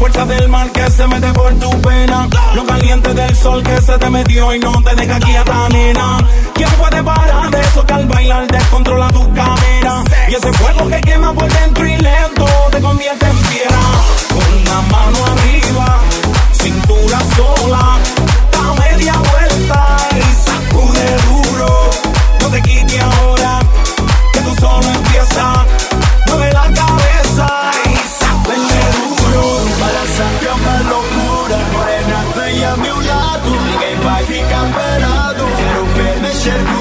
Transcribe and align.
Fuerza 0.00 0.24
del 0.24 0.48
mal 0.48 0.72
que 0.72 0.90
se 0.90 1.06
mete 1.06 1.30
por 1.34 1.52
tu 1.58 1.70
pena. 1.82 2.26
Lo 2.54 2.64
caliente 2.64 3.12
del 3.12 3.36
sol 3.36 3.62
que 3.62 3.76
se 3.82 3.98
te 3.98 4.08
metió 4.08 4.54
y 4.54 4.58
no 4.58 4.72
te 4.82 4.94
deja 4.94 5.16
aquí 5.16 5.36
a 5.36 5.44
ta 5.44 5.68
nena. 5.68 6.16
¿Quién 6.54 6.70
puede 6.70 7.02
parar 7.02 7.50
de 7.50 7.60
eso 7.60 7.84
que 7.84 7.92
al 7.92 8.06
bailar 8.06 8.46
descontrola 8.46 9.08
tu 9.08 9.22
cadera? 9.34 10.02
Y 10.30 10.34
ese 10.34 10.50
fuego 10.54 10.88
que 10.88 11.00
quema 11.02 11.34
por 11.34 11.52
dentro 11.52 11.86
y 11.86 11.96
lento 11.98 12.46
te 12.72 12.80
convierte 12.80 13.26
en 13.26 13.36
piedra. 13.50 13.82
Con 14.34 14.64
la 14.64 14.80
mano 14.94 15.18
arriba, 15.32 16.00
cintura 16.52 17.18
sola, 17.36 17.98
da 18.52 18.64
media 18.82 19.14
vuelta 19.32 19.96
y 20.16 20.22
sacude 20.48 21.08
duro. 21.28 21.90
No 22.40 22.48
te 22.48 22.62
quites 22.62 23.02
ahora, 23.02 23.29
vai 34.02 34.24
ficar 34.24 34.66
parado. 34.72 35.44
Quero 35.56 35.84
ver 35.86 36.20
mexer 36.20 36.64
com 36.64 36.79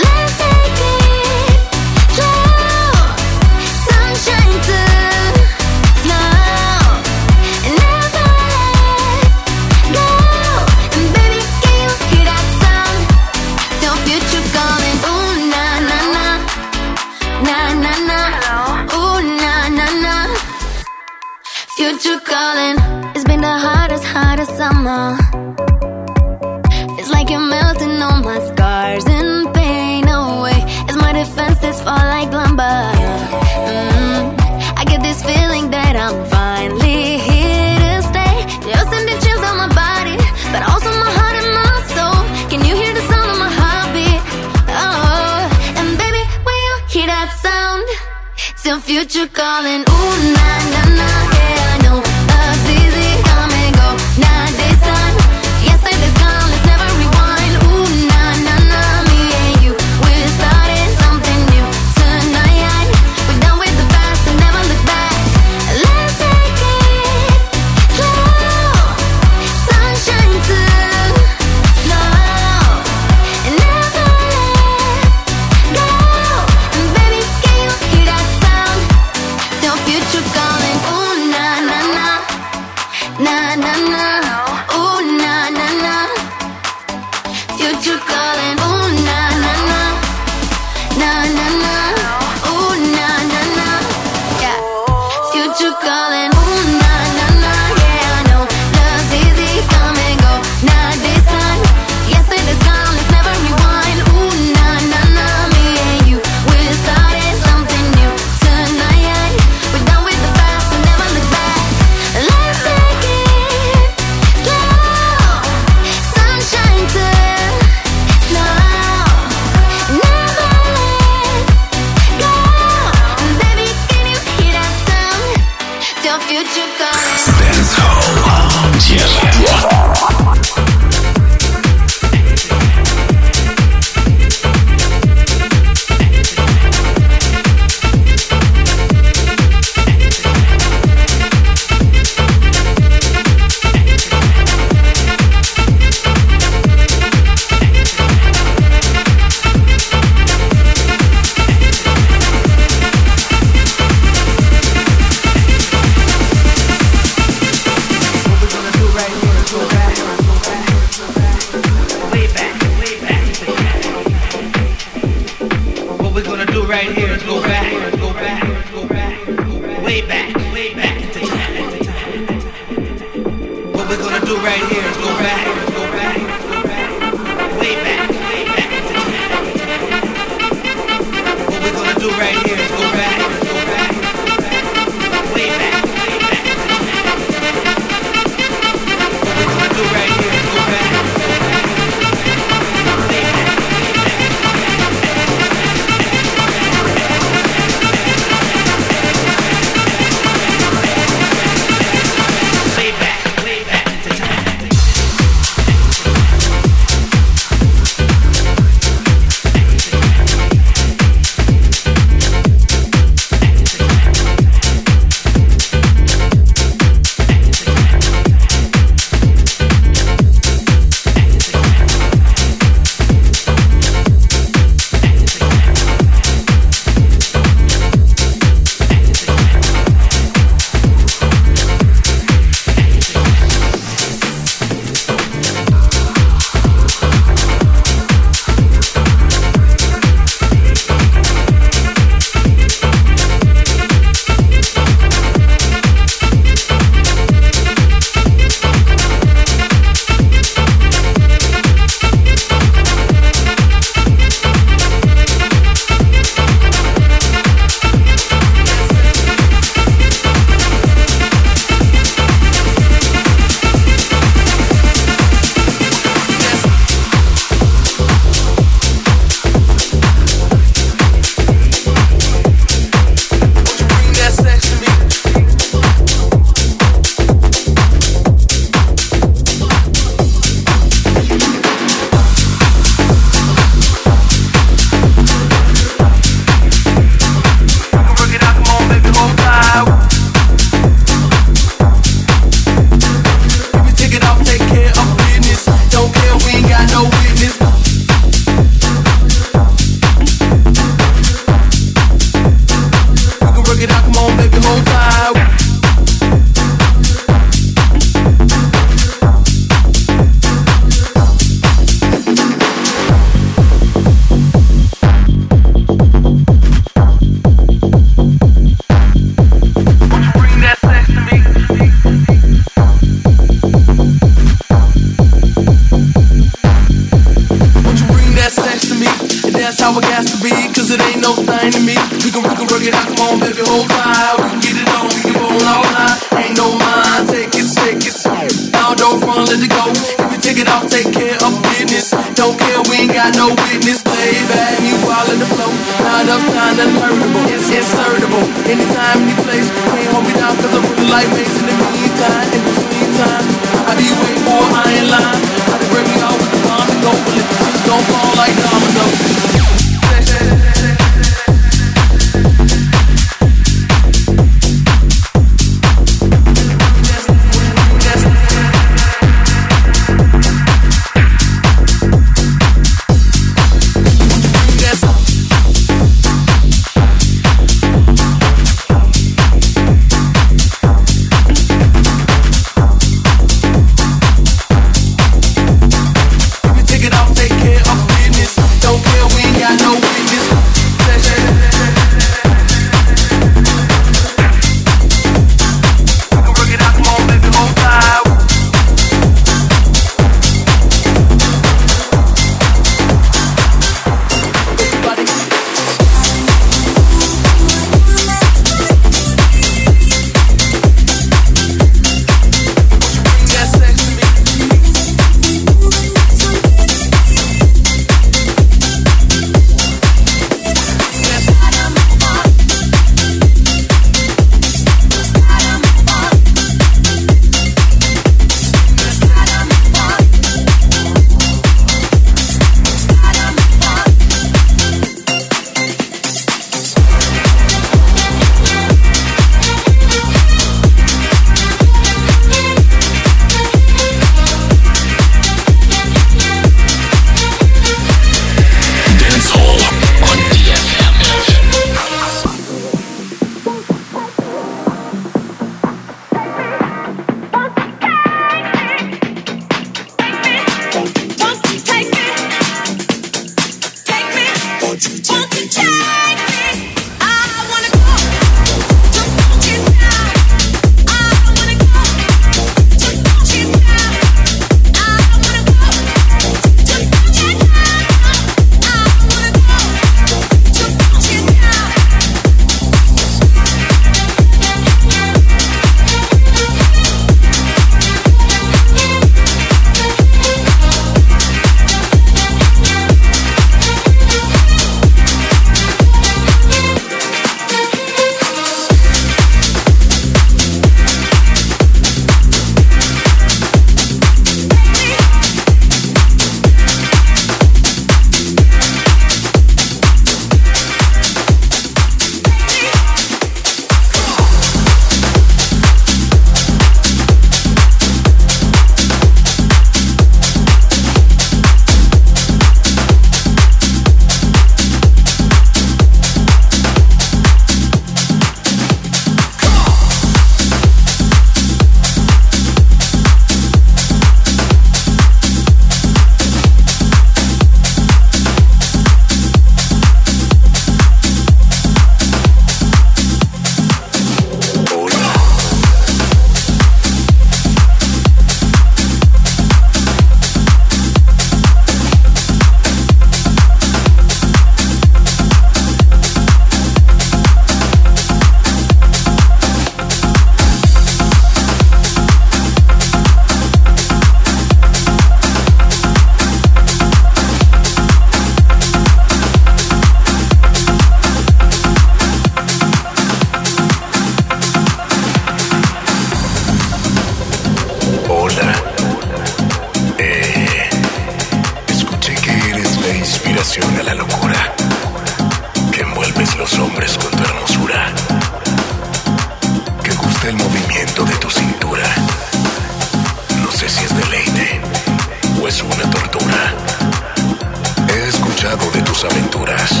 aventuras, 599.24 600.00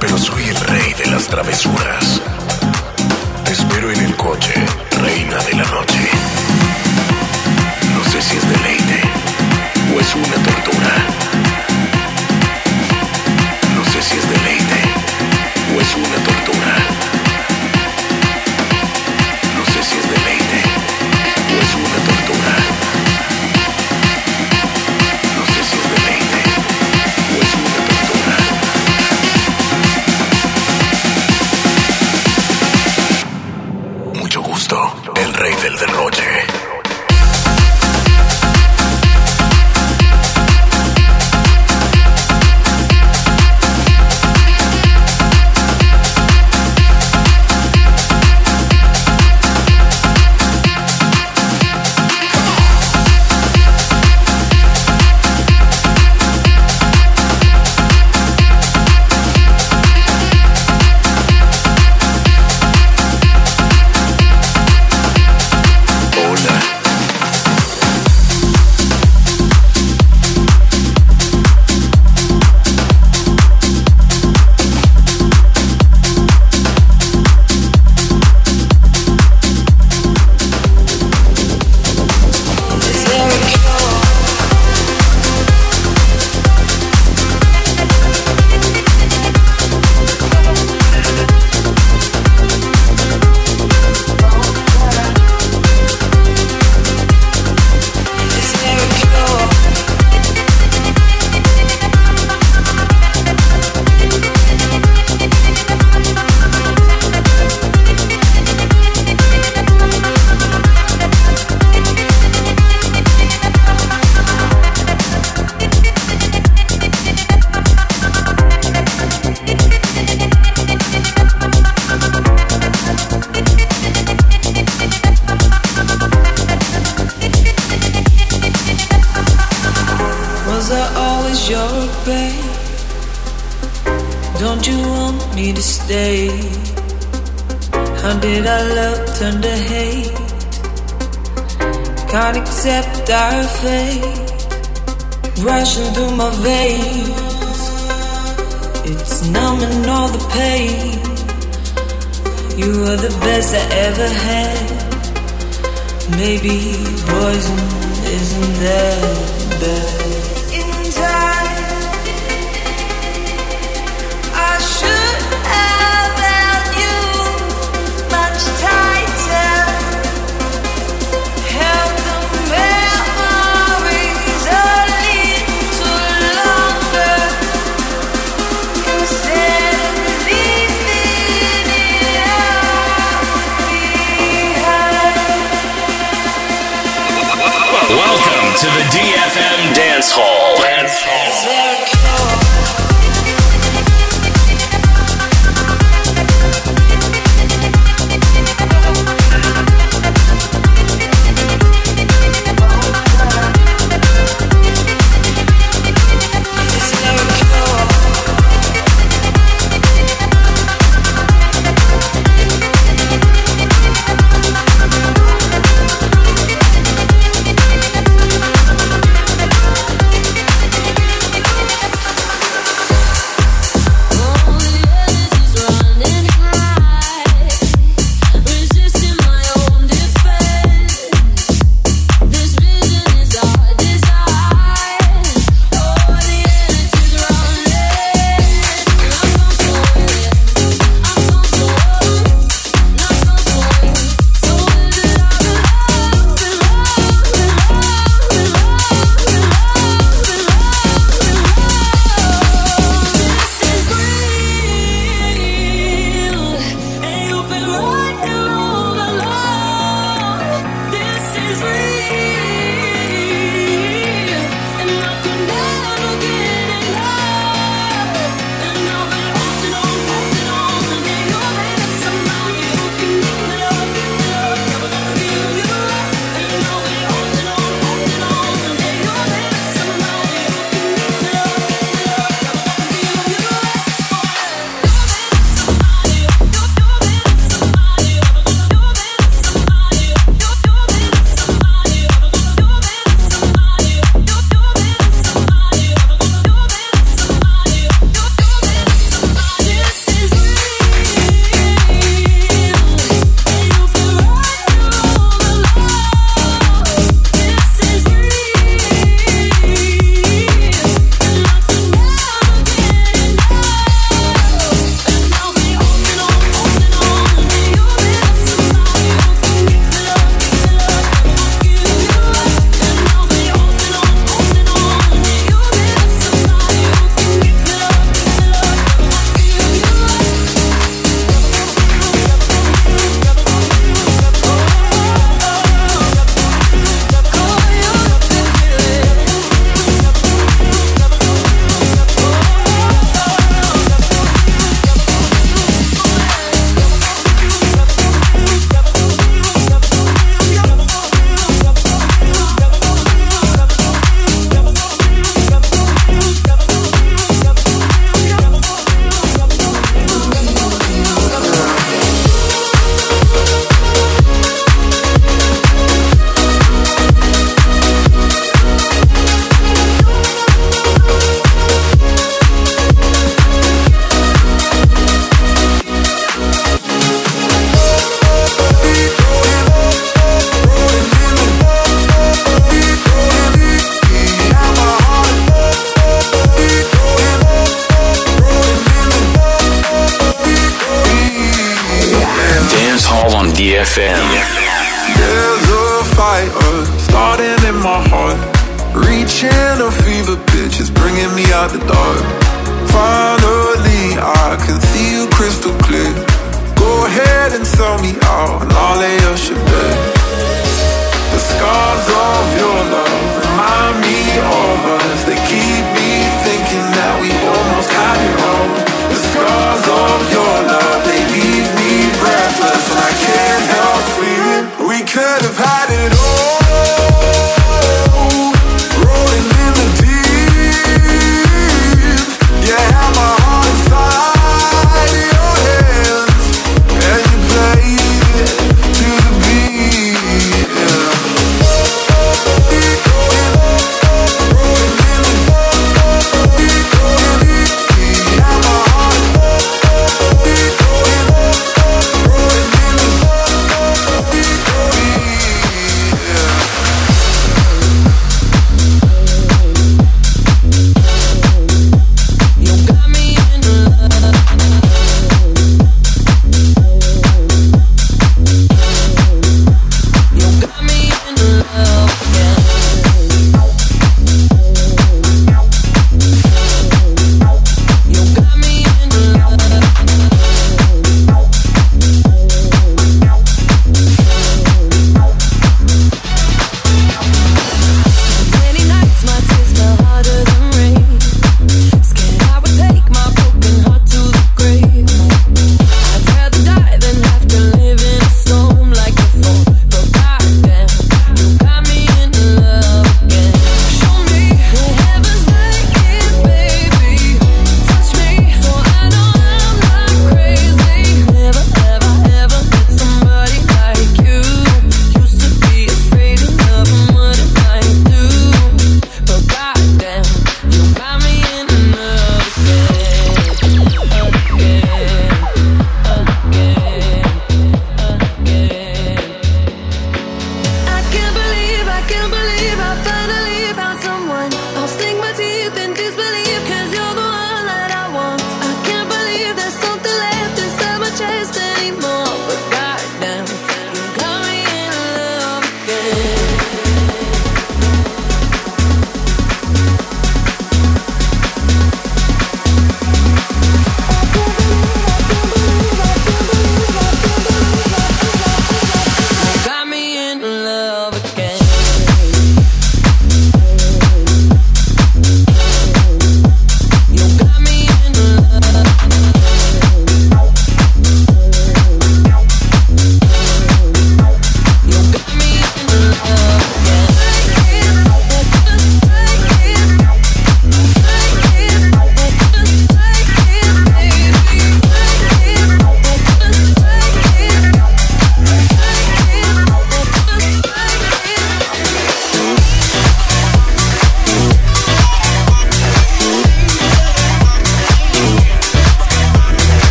pero 0.00 0.16
soy 0.18 0.44
el 0.44 0.56
rey 0.56 0.94
de 0.94 1.10
las 1.10 1.26
travesuras. 1.28 2.35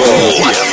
Control. 0.00 0.69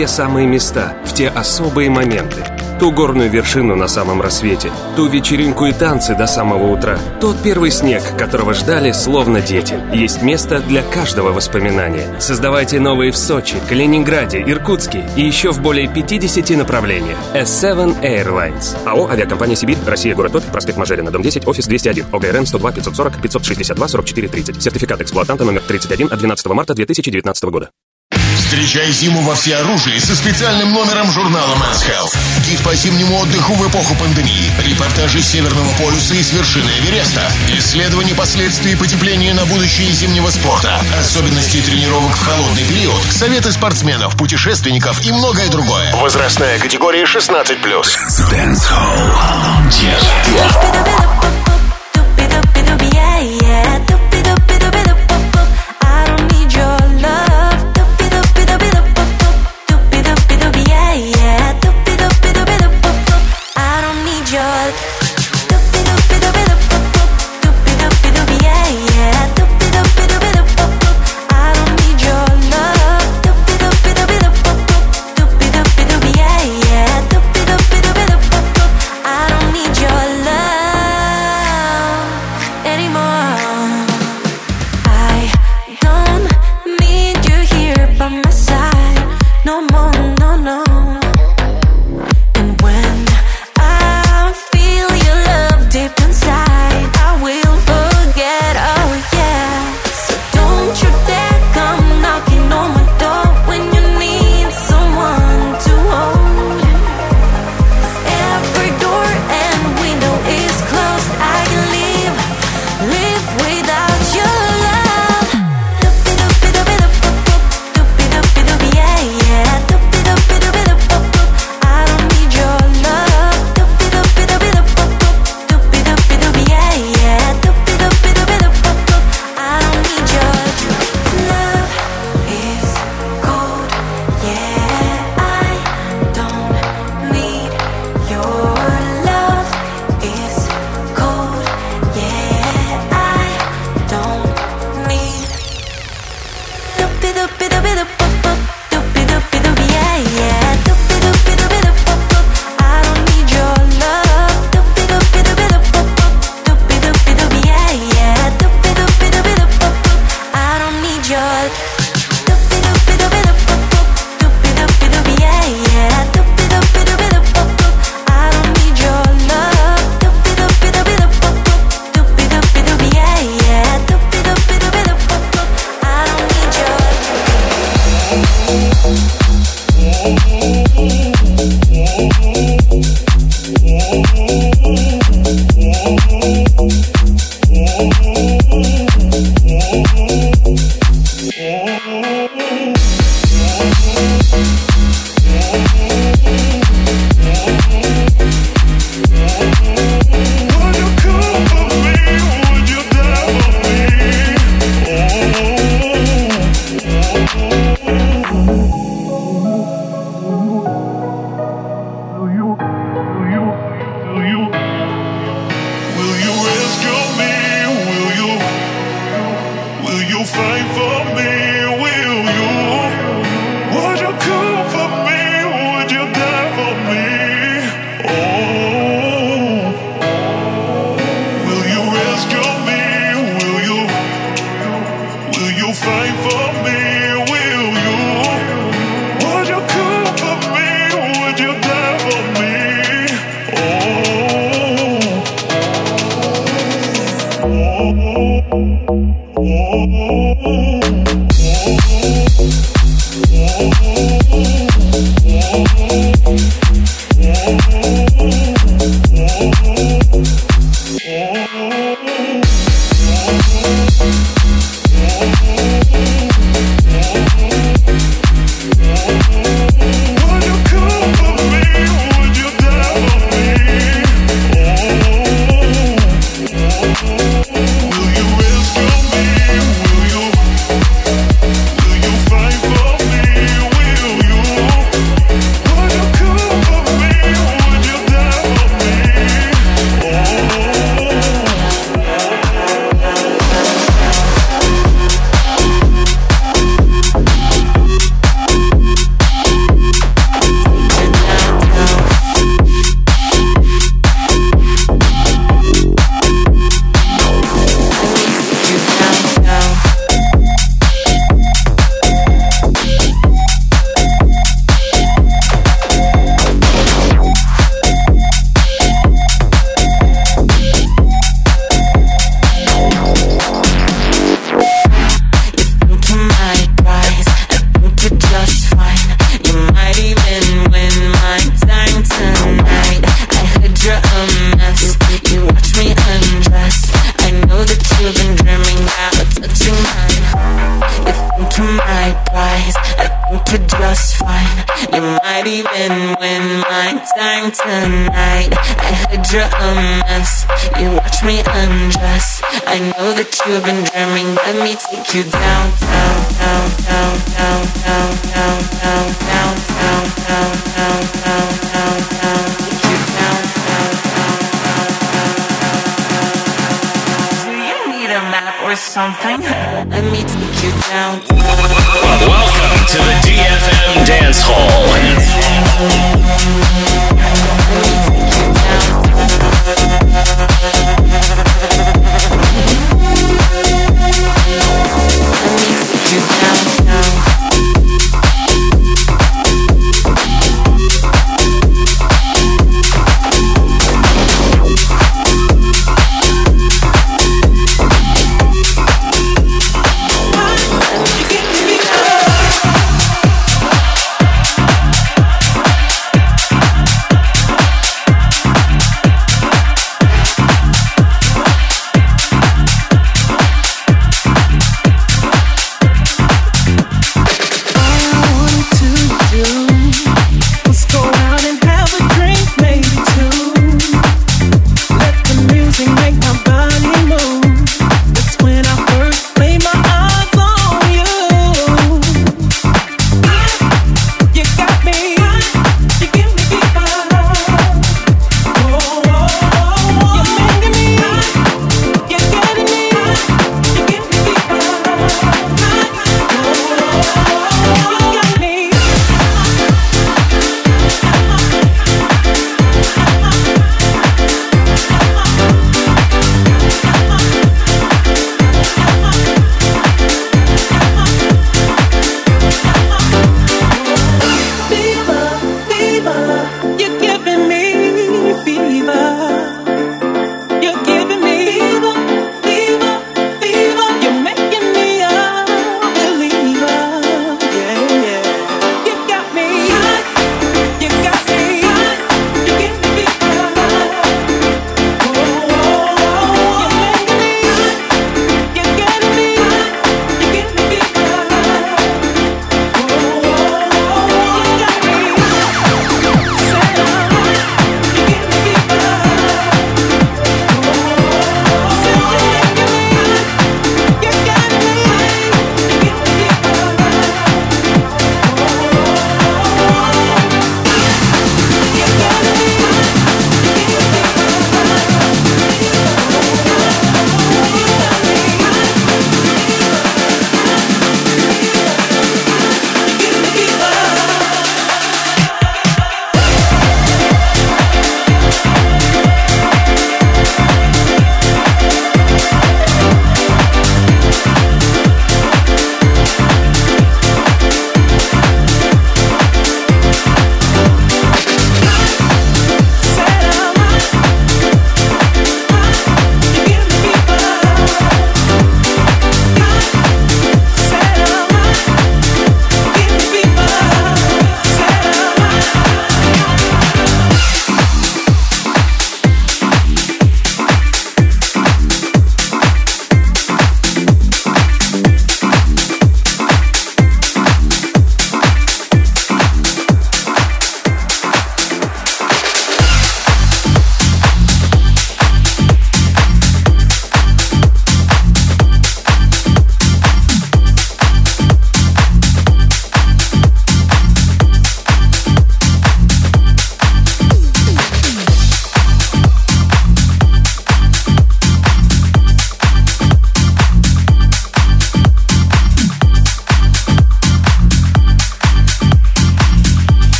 те 0.00 0.08
самые 0.08 0.46
места, 0.46 0.96
в 1.04 1.12
те 1.12 1.28
особые 1.28 1.90
моменты. 1.90 2.42
Ту 2.78 2.90
горную 2.90 3.28
вершину 3.28 3.76
на 3.76 3.86
самом 3.86 4.22
рассвете, 4.22 4.72
ту 4.96 5.08
вечеринку 5.08 5.66
и 5.66 5.72
танцы 5.74 6.14
до 6.14 6.26
самого 6.26 6.72
утра, 6.72 6.98
тот 7.20 7.42
первый 7.42 7.70
снег, 7.70 8.02
которого 8.16 8.54
ждали 8.54 8.92
словно 8.92 9.42
дети. 9.42 9.78
Есть 9.92 10.22
место 10.22 10.60
для 10.60 10.82
каждого 10.82 11.32
воспоминания. 11.32 12.18
Создавайте 12.18 12.80
новые 12.80 13.12
в 13.12 13.16
Сочи, 13.18 13.56
Калининграде, 13.68 14.42
Иркутске 14.46 15.04
и 15.18 15.20
еще 15.20 15.50
в 15.50 15.60
более 15.60 15.86
50 15.86 16.56
направлениях. 16.56 17.18
S7 17.34 18.00
Airlines. 18.00 18.78
АО 18.86 19.06
«Авиакомпания 19.10 19.54
Сибирь», 19.54 19.76
Россия, 19.86 20.14
город 20.14 20.32
Топь, 20.32 20.44
проспект 20.44 20.78
Мажерина, 20.78 21.10
дом 21.10 21.20
10, 21.20 21.46
офис 21.46 21.66
201, 21.66 22.06
ОГРН 22.10 22.46
102 22.46 22.72
540 22.72 23.20
562 23.20 23.88
44 23.88 24.28
30. 24.28 24.62
Сертификат 24.62 25.02
эксплуатанта 25.02 25.44
номер 25.44 25.60
31 25.60 26.06
от 26.10 26.18
12 26.18 26.46
марта 26.46 26.72
2019 26.72 27.44
года. 27.44 27.70
Встречай 28.50 28.90
зиму 28.90 29.22
во 29.22 29.36
всеоружии 29.36 29.96
со 30.00 30.16
специальным 30.16 30.72
номером 30.72 31.08
журнала 31.12 31.54
Men's 31.54 31.86
Health. 31.86 32.16
Гид 32.44 32.60
по 32.64 32.74
зимнему 32.74 33.20
отдыху 33.20 33.54
в 33.54 33.68
эпоху 33.68 33.94
пандемии, 33.94 34.50
репортажи 34.66 35.22
с 35.22 35.28
Северного 35.28 35.72
полюса 35.74 36.16
и 36.16 36.22
с 36.24 36.32
вершины 36.32 36.68
Эвереста, 36.80 37.30
исследование 37.56 38.16
последствий 38.16 38.74
потепления 38.74 39.34
на 39.34 39.46
будущее 39.46 39.92
зимнего 39.92 40.30
спорта, 40.30 40.80
особенности 40.98 41.62
тренировок 41.62 42.16
в 42.16 42.24
холодный 42.24 42.64
период, 42.64 43.00
советы 43.12 43.52
спортсменов, 43.52 44.16
путешественников 44.16 45.00
и 45.06 45.12
многое 45.12 45.48
другое. 45.48 45.94
Возрастная 45.94 46.58
категория 46.58 47.04
16+. 47.04 47.62
Dance 47.62 48.66
Hall. 48.68 49.60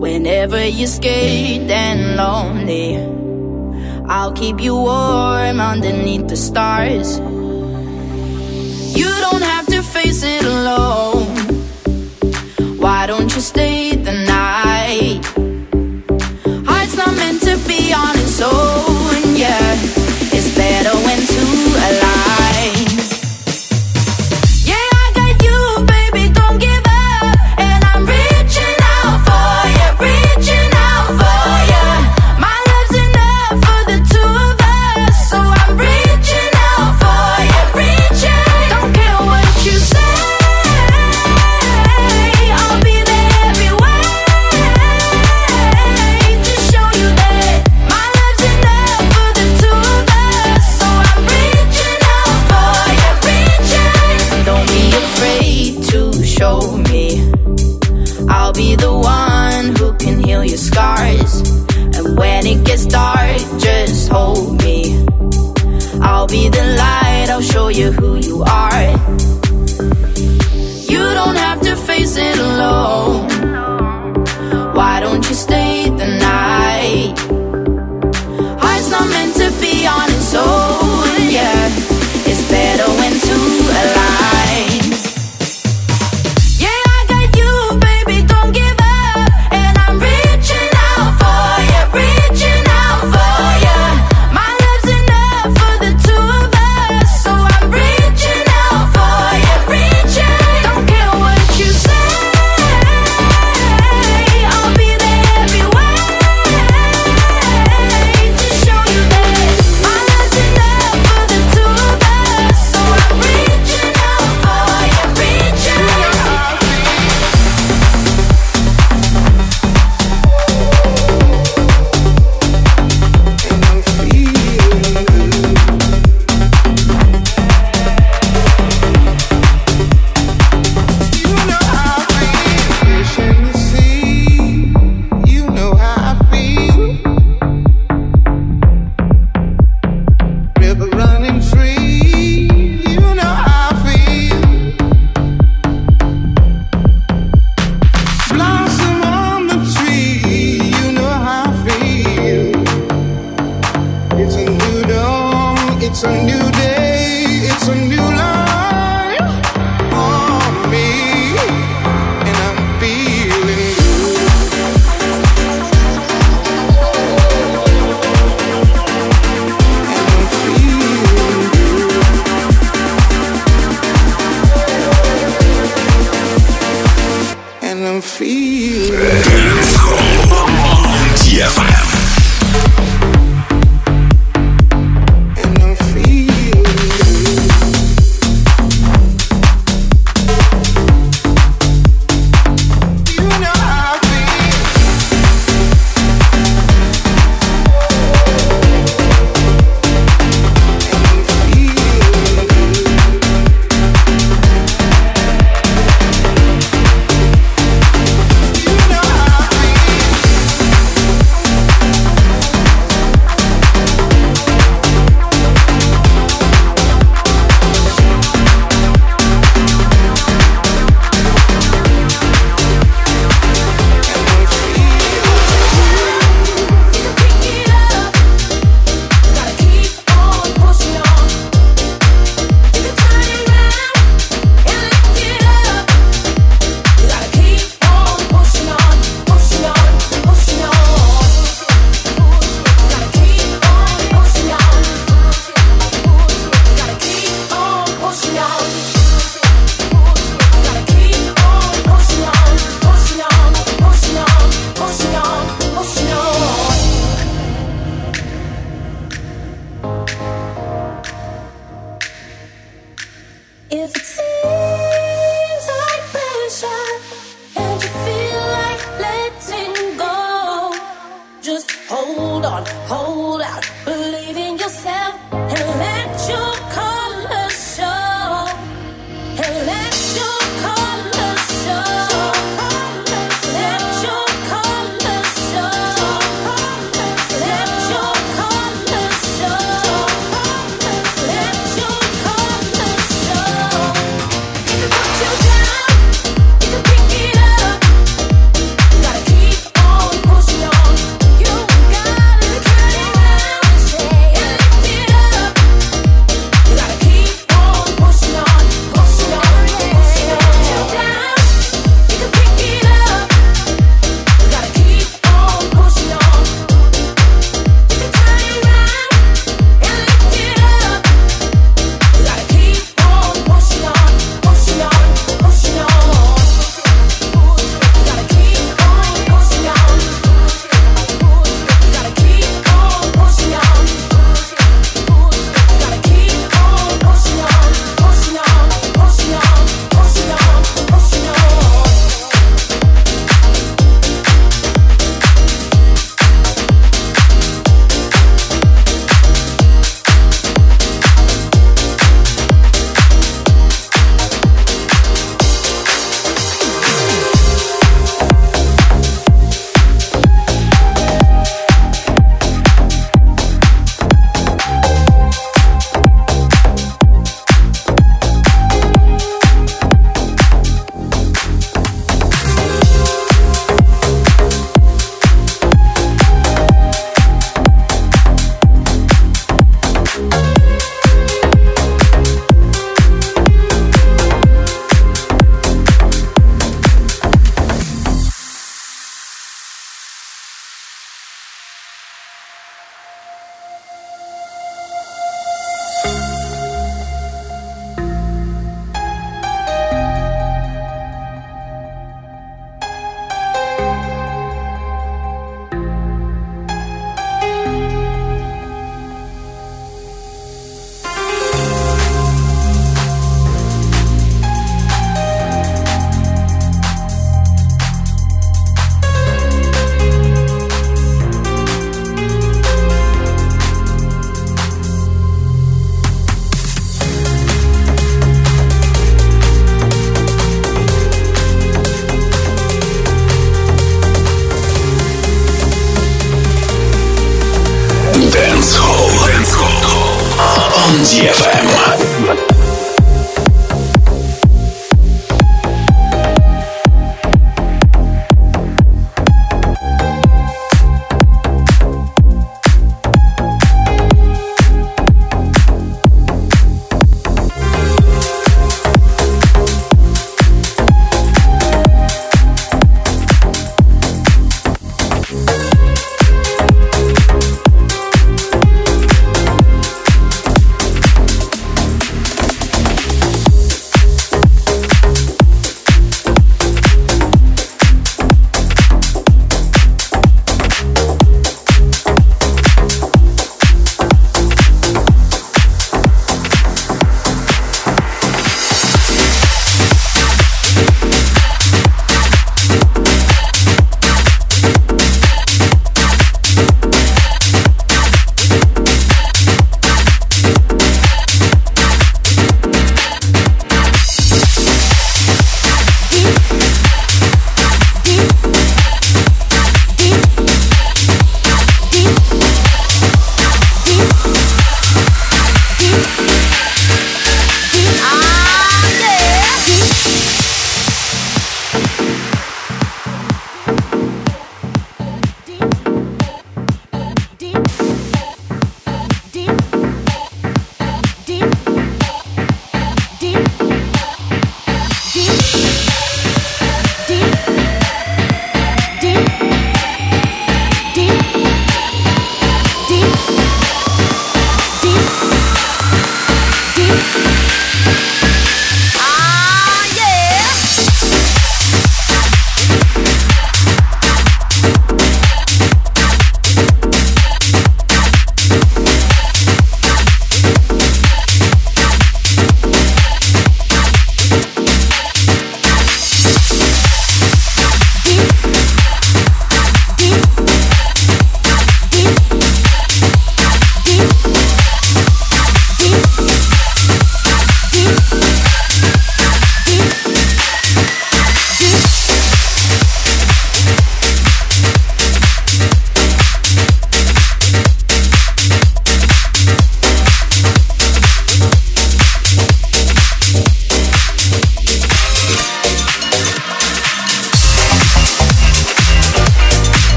Whenever 0.00 0.66
you're 0.66 0.86
scared 0.86 1.70
and 1.70 2.16
lonely, 2.16 2.96
I'll 4.08 4.32
keep 4.32 4.58
you 4.58 4.74
warm 4.74 5.60
underneath 5.60 6.26
the 6.26 6.36
stars. 6.36 7.18
You 8.98 9.10
don't 9.20 9.42
have 9.42 9.66
to 9.66 9.82
face 9.82 10.22
it 10.22 10.42
alone. 10.42 11.39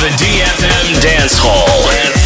the 0.00 0.08
DFM 0.16 1.02
Dance 1.02 1.36
Hall. 1.36 2.19